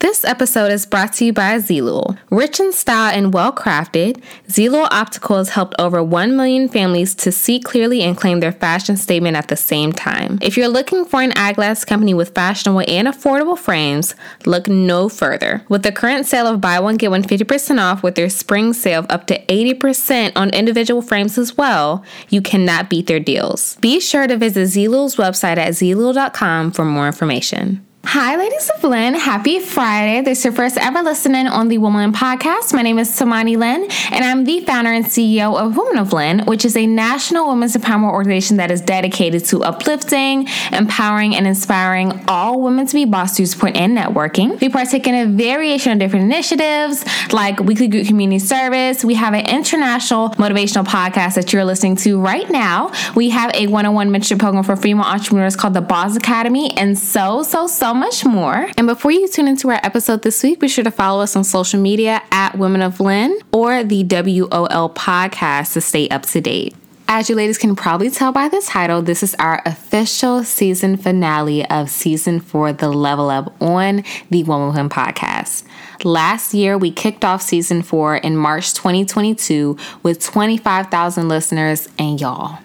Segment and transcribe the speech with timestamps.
[0.00, 2.16] This episode is brought to you by Zelo.
[2.30, 7.30] Rich in style and well crafted, Zelo Optical has helped over 1 million families to
[7.30, 10.38] see clearly and claim their fashion statement at the same time.
[10.40, 14.14] If you're looking for an eyeglass company with fashionable and affordable frames,
[14.46, 15.66] look no further.
[15.68, 19.00] With the current sale of buy one, get one 50% off with their spring sale
[19.00, 23.76] of up to 80% on individual frames as well, you cannot beat their deals.
[23.82, 27.84] Be sure to visit Zelo's website at zelo.com for more information.
[28.02, 29.14] Hi, ladies of Lyn.
[29.14, 30.22] Happy Friday.
[30.22, 32.72] This is your first ever listening on the Woman Podcast.
[32.72, 36.40] My name is Tamani Lyn, and I'm the founder and CEO of Women of Lyn,
[36.46, 42.24] which is a national women's empowerment organization that is dedicated to uplifting, empowering, and inspiring
[42.26, 44.58] all women to be boss through support and networking.
[44.60, 49.04] We partake in a variation of different initiatives like weekly group community service.
[49.04, 52.92] We have an international motivational podcast that you're listening to right now.
[53.14, 56.76] We have a one on one mentorship program for female entrepreneurs called the Boss Academy,
[56.76, 58.70] and so, so, so much more.
[58.76, 61.44] And before you tune into our episode this week, be sure to follow us on
[61.44, 66.74] social media at Women of Lyn or the WOL podcast to stay up to date.
[67.12, 71.68] As you ladies can probably tell by the title, this is our official season finale
[71.68, 75.64] of season four, The Level Up on the Woman of Lyn podcast.
[76.04, 82.60] Last year, we kicked off season four in March 2022 with 25,000 listeners, and y'all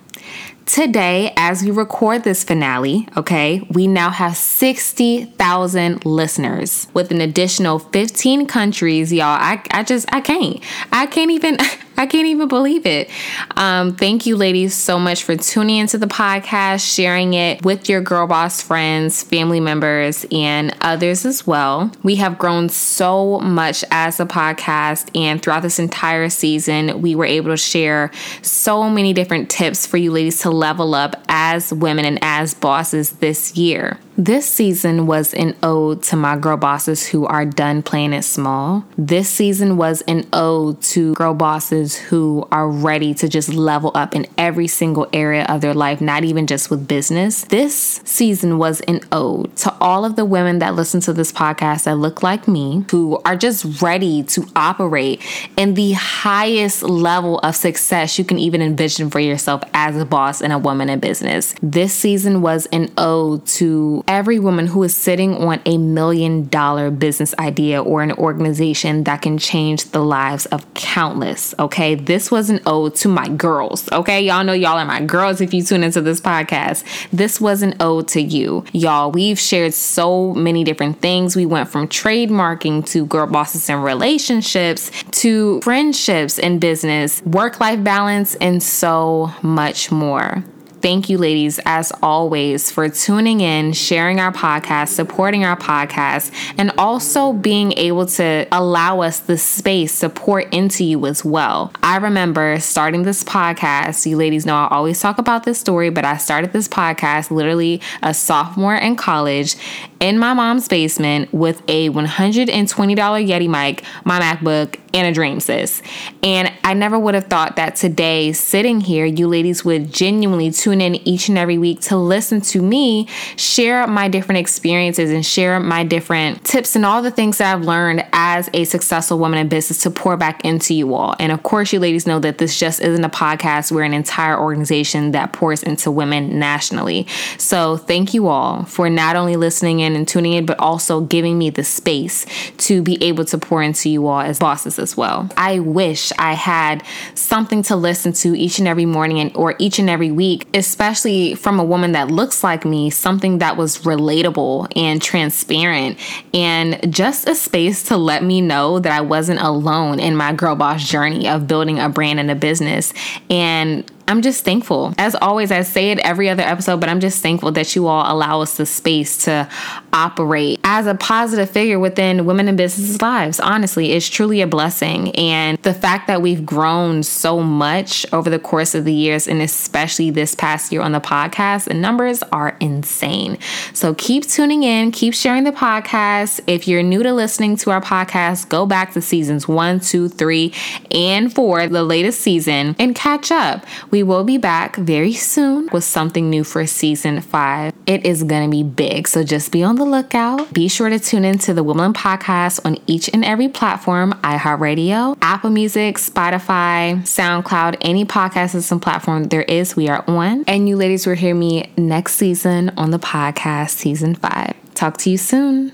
[0.65, 7.77] Today, as we record this finale, okay, we now have 60,000 listeners with an additional
[7.77, 9.13] 15 countries.
[9.13, 10.59] Y'all, I, I just, I can't.
[10.91, 11.59] I can't even,
[11.97, 13.09] I can't even believe it.
[13.55, 18.01] Um, thank you, ladies, so much for tuning into the podcast, sharing it with your
[18.01, 21.91] girl boss friends, family members, and others as well.
[22.03, 27.25] We have grown so much as a podcast, and throughout this entire season, we were
[27.25, 28.11] able to share
[28.41, 33.11] so many different tips for you ladies to level up as women and as bosses
[33.13, 33.97] this year.
[34.17, 38.85] This season was an ode to my girl bosses who are done playing it small.
[38.97, 44.15] This season was an ode to girl bosses who are ready to just level up
[44.15, 47.43] in every single area of their life, not even just with business.
[47.43, 47.75] This
[48.05, 51.97] season was an ode to all of the women that listen to this podcast that
[51.97, 55.21] look like me, who are just ready to operate
[55.57, 60.41] in the highest level of success you can even envision for yourself as a boss
[60.41, 61.53] and a woman in business.
[61.61, 66.91] This season was an ode to every woman who is sitting on a million dollar
[66.91, 71.53] business idea or an organization that can change the lives of countless.
[71.59, 71.95] Okay.
[71.95, 73.91] This was an ode to my girls.
[73.91, 74.21] Okay.
[74.25, 76.83] Y'all know y'all are my girls if you tune into this podcast.
[77.11, 78.63] This was an ode to you.
[78.73, 81.35] Y'all, we've shared so many different things.
[81.35, 87.83] We went from trademarking to girl bosses and relationships to friendships and business, work life
[87.83, 90.43] balance, and so much more.
[90.85, 96.71] Thank you, ladies, as always, for tuning in, sharing our podcast, supporting our podcast, and
[96.77, 101.73] also being able to allow us the space to pour into you as well.
[101.81, 104.05] I remember starting this podcast.
[104.05, 107.81] You ladies know I always talk about this story, but I started this podcast literally
[108.03, 109.55] a sophomore in college
[109.99, 115.81] in my mom's basement with a $120 Yeti mic, my MacBook, and a dream, sis.
[116.23, 120.79] And I never would have thought that today, sitting here, you ladies would genuinely tune
[120.79, 125.59] in each and every week to listen to me share my different experiences and share
[125.59, 129.49] my different tips and all the things that I've learned as a successful woman in
[129.49, 131.13] business to pour back into you all.
[131.19, 133.73] And of course, you ladies know that this just isn't a podcast.
[133.73, 137.05] We're an entire organization that pours into women nationally.
[137.37, 141.37] So thank you all for not only listening in and tuning in, but also giving
[141.37, 142.25] me the space
[142.59, 145.27] to be able to pour into you all as bosses as well.
[145.35, 146.83] I wish I had
[147.15, 151.33] something to listen to each and every morning and or each and every week, especially
[151.33, 155.97] from a woman that looks like me, something that was relatable and transparent
[156.35, 160.55] and just a space to let me know that I wasn't alone in my girl
[160.55, 162.93] boss journey of building a brand and a business.
[163.29, 164.93] And I'm just thankful.
[164.97, 168.11] As always, I say it every other episode, but I'm just thankful that you all
[168.11, 169.49] allow us the space to
[169.93, 173.39] operate as a positive figure within women in business lives.
[173.39, 175.15] Honestly, it's truly a blessing.
[175.15, 179.41] And the fact that we've grown so much over the course of the years, and
[179.41, 183.39] especially this past year on the podcast, the numbers are insane.
[183.73, 186.41] So keep tuning in, keep sharing the podcast.
[186.45, 190.53] If you're new to listening to our podcast, go back to seasons one, two, three,
[190.91, 193.65] and four, the latest season, and catch up.
[193.95, 197.73] We will be back very soon with something new for season five.
[197.85, 200.51] It is going to be big, so just be on the lookout.
[200.51, 205.17] Be sure to tune in to the Woman Podcast on each and every platform iHeartRadio,
[205.21, 210.43] Apple Music, Spotify, SoundCloud, any podcast system platform there is, we are on.
[210.45, 214.55] And you ladies will hear me next season on the podcast, season five.
[214.73, 215.71] Talk to you soon.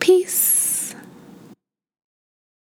[0.00, 0.63] Peace.